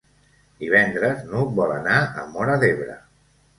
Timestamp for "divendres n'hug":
0.63-1.53